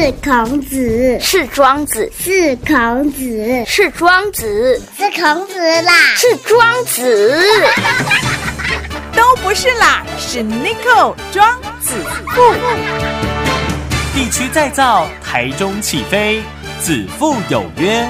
[0.00, 7.52] 是孔子，是庄子，是孔子，是庄子，是孔子啦，是庄子，
[9.14, 11.92] 都不是啦，是 n i c o 庄子。
[12.34, 12.54] 富。
[14.14, 16.40] 地区再造，台中起飞，
[16.80, 18.08] 子父有约。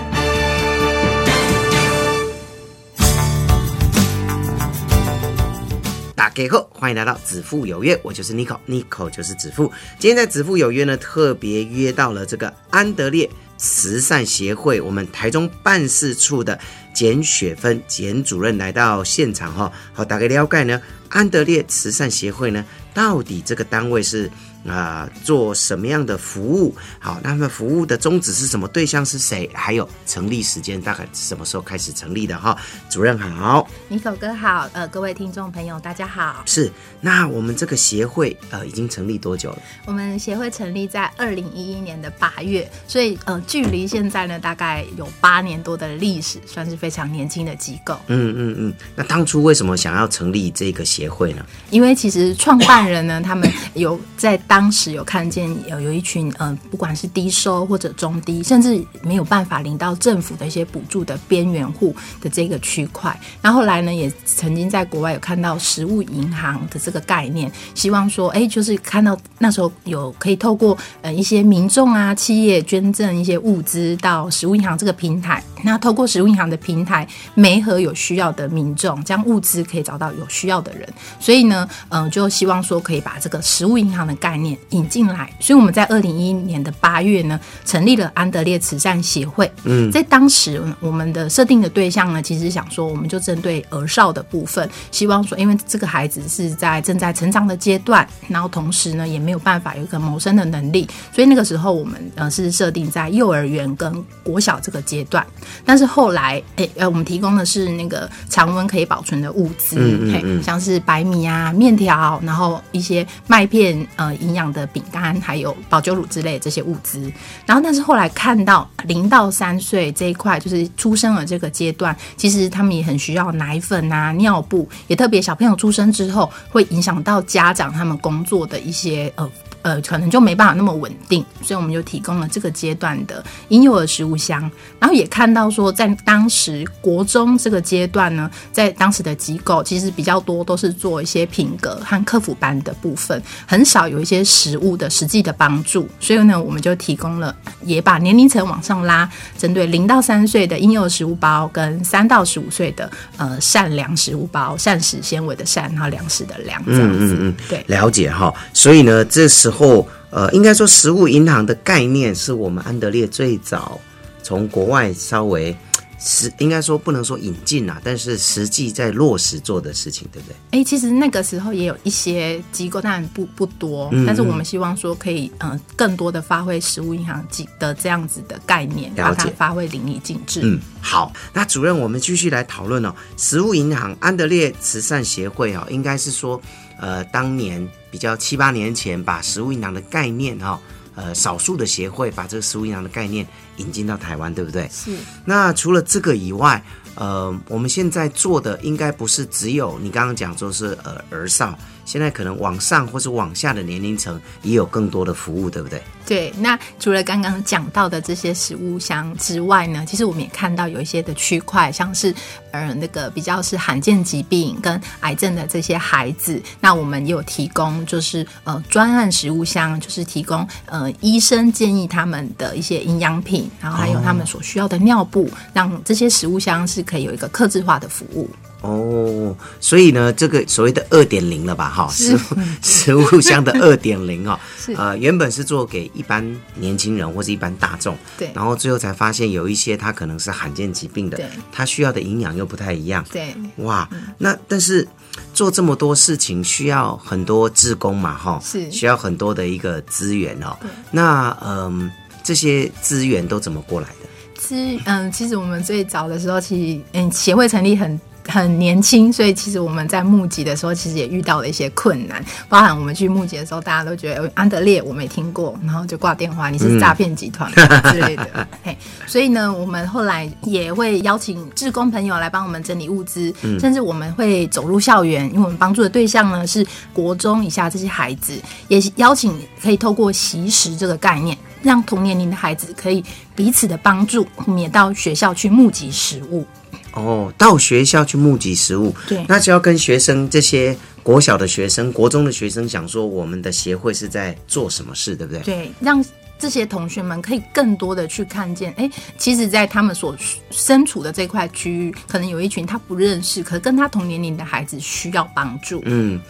[6.34, 9.70] 给后，欢迎来到子父有约，我就是 Nico，Nico 就是子父。
[9.98, 16.58] 今天在子父有约呢，特别约到了这个安德烈慈善协会我们台中办事处的
[16.94, 24.30] 简雪芬简主任来到现场哈，好，打个了解呢，安德烈慈善协会呢，到底这个单位是？
[24.66, 26.76] 啊，做什么样的服务？
[26.98, 28.68] 好，那么服务的宗旨是什么？
[28.68, 29.48] 对象是谁？
[29.54, 32.38] 还有成立时间大概什么时候开始成立的？
[32.38, 32.54] 哈，
[32.90, 36.42] 主任好，尼可哥好，呃，各位听众朋友大家好。
[36.44, 39.58] 是，那我们这个协会呃已经成立多久了？
[39.86, 47.98] 我们协会成立在二零一一年的八月，所以呃，距离现在呢大概有八年多的历史，算是非常年轻的机构。
[48.08, 48.74] 嗯嗯嗯。
[48.94, 51.46] 那当初为什么想要成立这个协会呢？
[51.70, 54.38] 因为其实创办人呢，他们有在。
[54.50, 63.16] 当时有看见有有一群嗯，不管是低收或者中低，甚至没有办法领到政府的一些补助的边缘户的这个区块。
[63.40, 80.88] 那后来呢，也曾经在国外有看到食物银行的这个概念，希望说，哎，就是看到那时候有可以透过呃一些民众啊、企业捐赠一些物资到食物银行这个平台，那透过食物银行的平台，媒合有需要的民众，将物资可以找到有需要的人。
[81.20, 84.39] 所以呢，嗯，就希望说可以把这个食物银行的概念。
[84.70, 89.50] 引进来，所以我们在二零一一年的八月呢，成立了安德烈慈善协会。
[89.64, 105.26] 嗯，在当时我们的设定的对象呢，其实想说，我们就针对儿少的部分，希望说，因为这个孩子是在正在成长的阶段，然后同时呢，也没有办法有一个谋生的能力，所以那个时候我们呃是设定在幼儿园跟国小这个阶段。
[105.64, 114.14] 但是后来，哎呃，我们提供的是那个常温可以保存的物资，嗯像是白米啊、面条，然后一些麦片，呃。
[114.20, 117.12] 营营养的饼干，还有保酒乳之类的这些物资。
[117.44, 129.28] 然后，但是后来看到零到三岁这一块，就是出生了这个阶段，其实他们也很需要奶粉啊、尿布，也特别小朋友出生之后，会影响到家长他们工作的一些呃。
[129.62, 134.40] 呃，可能就没办法那么稳定，所以我们就提供了这个阶段的婴幼儿食物箱。
[134.78, 145.88] 然后也看到说，在当时国中这个阶段呢，在当时的机构其实比较多都是做一些品格和客服班的部分，很少有一些食物的实际的帮助。
[146.00, 157.34] 所以呢，我们就提供了，也把年龄层往上拉，针对零到三岁的婴幼儿食物包，跟三到十五岁的呃善良食物包，膳食纤维的膳，然后粮食的粮，这样子嗯。
[157.48, 158.32] 对，了解哈。
[158.52, 163.78] 所以呢，这后，呃，应该说实物银行的概念是我们安德烈最早
[164.22, 165.54] 从国外稍微
[166.00, 170.58] 是应该说不能说引进啊，但是实际在落实做的事情，对不对？
[170.58, 177.24] 哎，其实那个时候也有一些机构，当然不不多，但是我们希望说可以嗯更多的发挥食物银行
[177.58, 180.40] 的这样子的概念，把它发挥淋漓尽致。
[180.42, 186.40] 嗯，好，那主任，我们继续来讨论哦，食物银行安德烈慈善协会哦，应该是说。
[186.82, 190.58] 呃，当年比较七八年前，把食物银行的概念哈，
[190.94, 194.68] 呃，少数的协会把这个食物营养的概念引进到台湾，对不对？
[194.70, 194.96] 是。
[195.24, 196.62] 那除了这个以外，
[196.94, 201.58] 呃，我们现在做的应该不是只有你刚刚讲说是呃儿少。
[201.84, 205.82] 现在可能往上或是往下的年龄层也有更多的服务，对不对？
[206.06, 206.32] 对。
[206.38, 212.14] 那除了刚刚讲到的这些食物箱之外呢，其实我们也看到有一些的区块，像是
[212.50, 228.28] 呃那个比较是罕见疾病跟癌症的这些孩子，那我们也有提供就是呃专案食物箱，就是提供呃医生建议他们的一些营养品，然后还有他们所需要的尿布，让这些食物箱是可以有一个克制化的服务。
[228.62, 231.68] 哦，所以呢，这个所谓的二点零了吧？
[231.68, 232.18] 哈，食
[232.62, 234.38] 食物 箱的二点零哦，
[234.76, 236.22] 呃，原本是做给一般
[236.56, 244.86] 年轻人或是一般大众，对，然后最后才发现有一些他可能是罕见疾病的，对，他需要的营养又不太一样，对，哇，那但是
[245.32, 248.70] 做这么多事情需要很多志工嘛，哈，是。
[248.70, 250.54] 需要很多的一个资源哦，
[250.90, 251.90] 那嗯，
[252.22, 254.08] 这些资源都怎么过来的？
[254.38, 254.54] 资
[254.84, 257.98] 嗯，其实我们最早的时候，其实嗯，协会成立很。
[258.30, 262.24] 很年轻，所以其实我们在募集的时候，其实也遇到了一些困难。
[262.48, 267.50] 包含我们去募集的时候，大家都觉得安德烈我没听过，然后就挂电话，你是诈骗集团
[267.92, 268.48] 之类的。
[268.62, 281.36] 嘿，所以呢，我们后来也会邀请志工朋友来帮我们整理物资，甚至我们会走入校园，因为我们帮助的对象呢是国中以下这些孩子，也邀请可以透过习食这个概念。
[281.62, 286.46] 让同年龄的孩子可以彼此的帮助，我们也到学校去募集食物。
[286.92, 295.40] 哦，到学校去募集食物，对那就要跟学生这些国小的学生、国中的学生讲说，我们的协会是在做什么事，对不对？
[295.42, 296.04] 对，让
[296.36, 300.16] 这些同学们可以更多的去看见，哎，其实，在他们所
[300.50, 305.80] 身处的这块区域，可能有一群他不认识，可跟他同年龄的孩子需要帮助。
[305.84, 306.20] 嗯，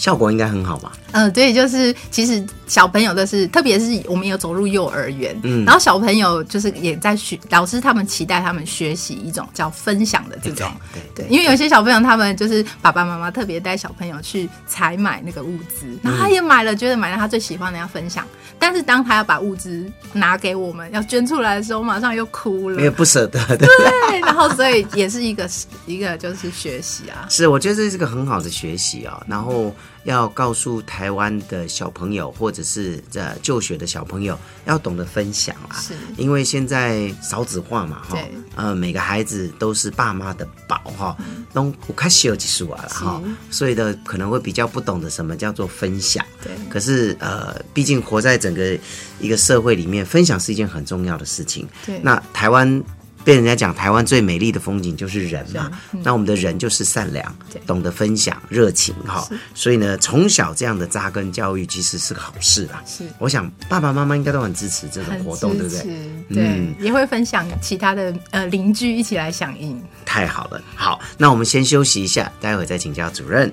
[0.00, 0.92] 效果应该很好吧？
[1.12, 18.24] 嗯，对，就是其实小朋友的是，特别是我们有走入幼儿园，嗯，然后小朋友就是也在学，老师他们期待他们学习一种叫分享的这种，对对，因为有些小朋友他们就是爸爸妈妈特别带小朋友去采买那个物资，然后他也买了，觉得买了他最喜欢的要分享，
[18.58, 23.68] 但是当他要把物资拿给我们要捐出来的时候，马上又哭了因为，不舍得，对。
[23.68, 25.46] 对，然后所以也是一个
[25.84, 29.22] 一个就是学习啊，是，我觉得这是个很好的学习啊。
[29.26, 35.76] 然后要告诉台湾的小朋友，或者是呃就学的小朋友，要懂得分享啊。
[35.78, 38.18] 是因为现在少子化嘛，哈，
[38.56, 41.16] 呃，每个孩子都是爸妈的宝哈，
[41.52, 46.24] 都我开始有技术啊了哈，所以呢可能会比较不懂得什么叫做分享。
[46.42, 48.78] 对可是呃，毕竟活在整个
[49.20, 51.68] 一个社会里面，分享是一件很重要的事情。
[51.84, 52.82] 对那台湾
[53.24, 55.70] 被人家讲台湾最美丽的风景就是人嘛，
[56.02, 57.36] 那我们的人就是善良，
[57.66, 59.26] 懂得分享、热情哈。
[59.54, 62.82] 所以呢，从小这样的扎根教育其实是个好事啦。
[62.86, 65.82] 是我想爸爸妈妈应该都很支持这种活动，对不对？
[66.28, 69.80] 对，嗯也会分享其他的呃邻居一起来响应。
[70.04, 73.52] 太好了，好，那我们先休息一下，待会再请教主任。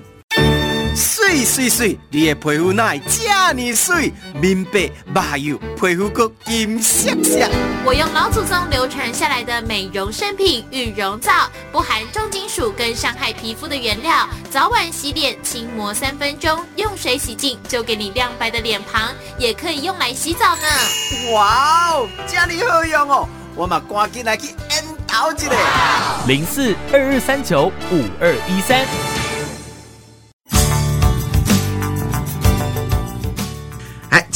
[1.28, 4.14] 水水水，你的皮肤哪会这么水？
[4.34, 7.50] 明白目油，皮肤阁金闪闪。
[7.84, 11.32] 我用老祖宗流传下来的美容圣品羽绒皂，
[11.70, 21.34] 不含重金属跟伤害皮肤的原料，早晚洗脸轻磨三分钟，用水洗净就给你亮白的脸庞，也可以用来洗澡呢。
[21.34, 23.28] 哇哦，这么好用哦！
[23.54, 26.26] 我嘛赶紧来去研究一下。
[26.26, 28.88] 零四二二三九五二一三。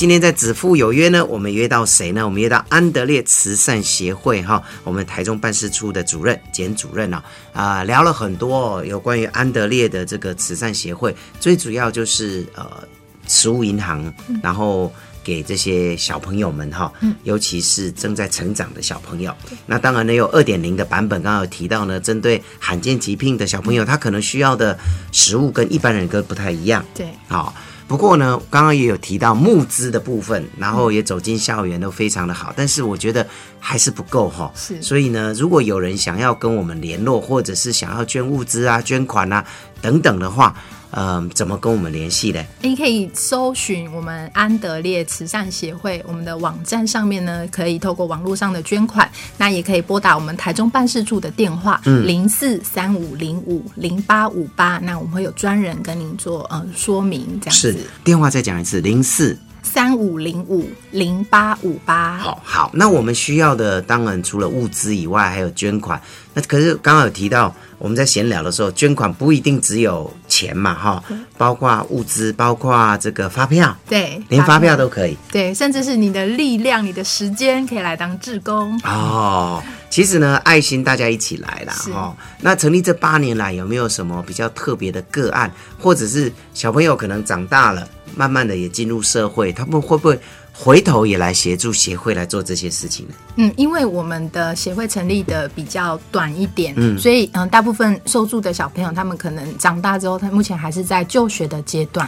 [0.01, 2.25] 今天在子父有约呢，我们约到谁呢？
[2.25, 12.83] 我们约到安德烈慈善协会哈，我们台中办事处的主任简主任啊、啊，聊了很多、哦、有关于安德烈的这个慈善协会，最主要就是呃
[13.27, 14.11] 食物银行，
[14.41, 14.91] 然后。
[15.23, 16.91] 给这些小朋友们哈，
[17.25, 19.31] 尤其是正在成长的小朋友，
[19.67, 24.75] 那当然呢有二点零的版本，刚刚有提到呢，针对罕见疾病的小朋友，他可能需要的
[25.11, 26.83] 食物跟一般人跟不太一样。
[26.95, 27.53] 对，好、
[27.91, 33.27] 不过呢，刚刚也有提到募资的部分，然后也走进校园都非常的好，但是我觉得
[33.59, 34.81] 还是不够哈、是。
[34.81, 39.45] 所以呢，如果有人想要跟我们联络，或者是想要捐物资啊、捐款啊
[39.81, 40.55] 等等的话，
[40.91, 42.43] 嗯、怎么跟我们联系呢？
[42.61, 57.79] 你可以搜寻我们安德烈慈善协会，我们的网站上面呢，可以透过网络上的捐款，那也可以拨打我们台中办事处的电话零四三五零五零八五八，那我们会有专人跟您做呃说明，这样是子。
[58.03, 59.37] 电话再讲一次，零四。
[59.63, 62.17] 三五零五零八五八。
[62.17, 66.01] 好好，那我们需要的当然除了物资以外，还有捐款。
[66.33, 71.03] 那可是刚刚有提到，我们在闲聊的时候，捐款不一定只有钱嘛，哈，
[71.35, 75.17] 包括物资，包括这个发票，对，连发票都可以。
[75.31, 78.79] 对，甚至是你的力量、你的时间，可以来当志工。
[78.83, 82.15] 哦，其实呢，爱心大家一起来啦，哈哦。
[82.39, 90.19] 那成立这八年来，有没有什么比较特别的个案，或者是小朋友可能长大了，慢慢的也进入社会，他们会不会
[90.53, 93.13] 回头也来协助协会来做这些事情呢？
[93.37, 102.05] 嗯，因为我们的协会成立的比较短一点，嗯，所以嗯，大部分受助的小朋友，他们可能长大之后，他目前还是在就学的阶段，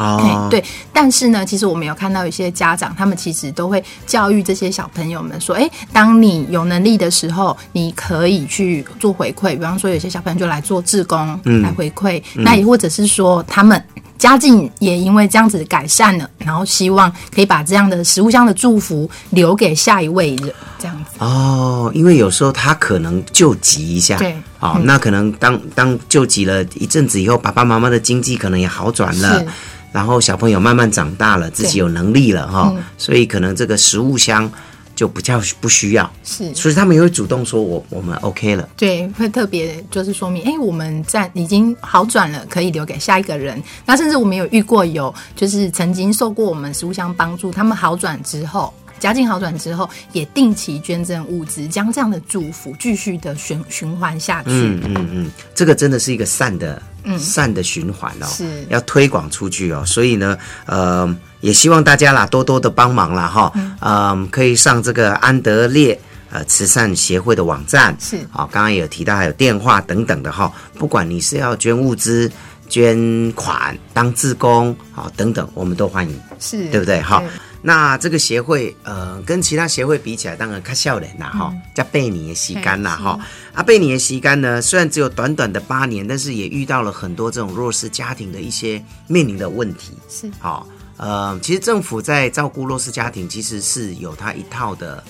[0.49, 0.63] 对。
[0.91, 13.81] 但是呢，其实我们有看到一些家长，他们其实都会教育这些小朋友们说，哎，当你有能力的时候，你可以去做回馈，比方说有些小朋友就来做志工，来回馈，那也或者是说他们。
[14.15, 21.11] 家境也因为这样子改善了，然后希望可以把这样的食物箱的祝福留给下一位人，这样子。
[21.19, 24.35] 哦，因为有时候他可能救急一下，对。
[24.59, 29.45] 哦，那可能当当救急了一阵子以后，爸爸妈妈的经济可能也好转了，
[29.91, 32.83] 然后小朋友慢慢长大了，自己有能力了哈、嗯。
[32.97, 34.49] 所以可能这个食物箱
[34.95, 38.69] 就比较不需要，是所以他们也会主动说我我们 OK 了。
[38.77, 43.61] 对，会特别就是说明，哎，我们在已经好转了，可以留给下一个人。
[43.85, 48.73] 那甚至我们有遇过有，就是曾经受过我们食物箱帮助，他们好转之后。
[48.99, 54.49] 家境好转之后，也定期捐赠物资，将这样的祝福继续的循循环下去。
[54.51, 59.83] 嗯嗯嗯，这个真的是一个善的、嗯善的循环哦，是要推广出去哦。
[59.85, 65.99] 所以呢，呃，也希望大家啦多多的帮忙啦哈，嗯，可以上这个安德烈
[66.31, 72.31] 呃慈善协会的网站，是好，刚刚也有提到还有电话等等的哈，不管你是要捐物资、
[72.69, 77.21] 捐款、当志工啊等等，我们都欢迎，是对不对哈？
[77.65, 83.19] 那这个协会，呃，跟其他协会比起来，当然较笑人啦，哈、叫贝尼的吸干啦，哈。
[83.53, 89.93] 啊，贝尼的吸干呢，虽然只有短短的八年，但是也遇到了很多这种弱势家庭的一些面临的问题。
[90.09, 95.03] 是好、呃，其实政府在照顾弱势家庭，其实是有他一套的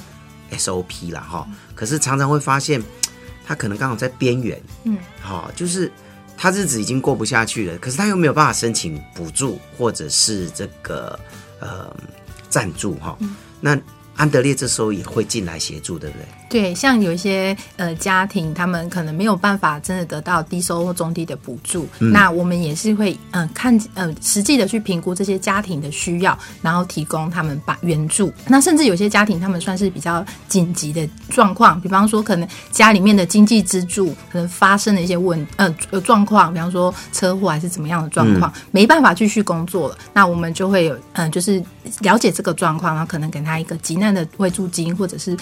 [0.52, 1.48] SOP 啦，哈。
[1.76, 2.82] 可是常常会发现，
[3.46, 5.92] 他可能刚好在边缘，嗯，好、就是
[6.38, 11.20] 他日子已经过不下去了，可是他又没有办法申请补助或者是这个
[11.60, 11.94] 呃
[12.50, 13.18] 赞助哈、
[13.60, 13.78] 那
[14.16, 16.26] 安德烈这时候也会进来协助，对不对？
[16.54, 28.32] 对，像有一些呃家庭，他们可能没有办法真的得到低收或中低的补助，那我们也是会嗯、呃看呃实际的去评估这些家庭的需要，然后提供他们把援助。
[28.46, 41.60] 那甚至有些家庭他们算是比较紧急的状况，比方说可能家里面的经济支柱可能发生了一些问呃呃状况，比方说车祸还是怎么样的状况，没办法继续工作了，那我们就会有嗯、呃就是
[42.02, 45.36] 了解这个状况，然后可能给他一个急难的慰助金，或者是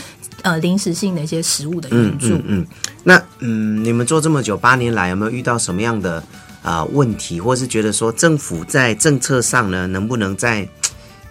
[0.43, 2.27] 呃临时性的一些食物的援助。
[2.27, 2.67] 嗯嗯，
[3.03, 6.17] 那嗯，你们做这么久，八年来有没有遇到什么样的
[6.61, 10.67] 啊、呃问题，或是觉得说政府在政策上呢，能不能再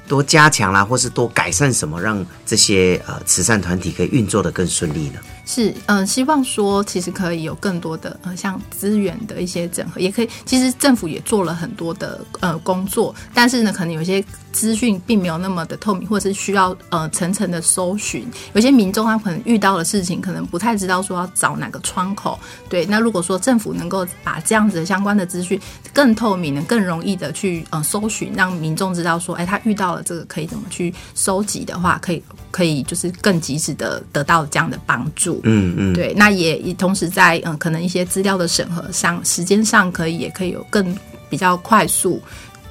[0.08, 5.20] 多加强啦，或是多改善什么，让这些呃慈善团体可以运作的更顺利呢？
[5.46, 10.28] 是，嗯、希望说其实可以有更多的呃，像资源的一些整合，也可以。
[10.44, 14.22] 其实政府也做了很多的呃工作，但是呢，可能有些
[14.52, 18.26] 资讯并没有那么的透明，或者是需要呃层层的搜寻。
[18.52, 22.38] 有些民众他可能遇到的事情，可能不太知道说要找哪个窗口。
[22.68, 25.60] 对，那如果说政府能够把这样子的相关的资讯
[25.92, 35.40] 更透明的、更容易的去呃搜寻，让民众知道说，哎，他遇到了这个可以怎么去收集的话，可以可以就是更及时的得到这样的帮助。
[35.44, 40.96] 嗯嗯，对，那也也同时在嗯、呃可能一些资料的审核上，时间上可以也可以有更
[41.28, 42.20] 比较快速。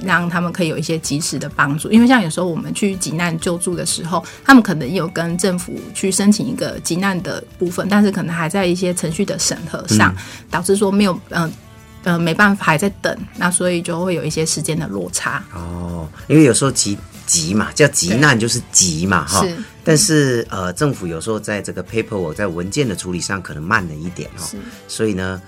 [0.03, 10.15] 让他们可以有一些及时的帮助，因为像有时候我们去急难救助的时候，他们可能有跟政府去申请一个急难的部分，但是可能还在一些程序的审核上，
[10.49, 11.51] 导致说没有嗯
[12.03, 15.43] 呃没办法还在等，那所以就会有一些时间的落差。
[15.53, 19.55] 哦，因为有时候急急嘛，叫急难就是急嘛，哈是。
[19.83, 24.47] 但是呃，政府有时候在这个 paperwork 在文件的处理上可能慢了一点哈，
[24.87, 25.41] 所以呢。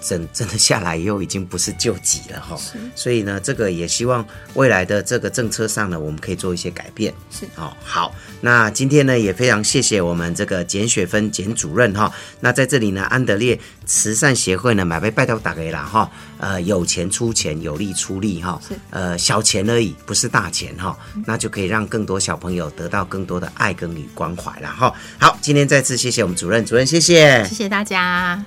[0.00, 2.56] 整整的下来以后，已经不是救急了哈，
[2.94, 4.24] 所以呢，这个也希望
[4.54, 7.12] 未来的这个政策上呢，我们可以做一些改变。
[7.30, 7.46] 是。
[7.56, 12.12] 哦，好，那今天呢，也非常谢谢我们这个简雪芬简主任哈。
[12.40, 24.92] 那在这里呢，安德烈慈善协会呢，买杯拜托打给啦哈，呃，有钱出钱，有力出力哈，呃，小钱而已，不是大钱哈，那就可以让更多小朋友得到更多的爱跟与关怀了哈。
[25.18, 27.44] 好，今天再次谢谢我们主任，主任谢谢。
[27.44, 28.44] 谢谢大家。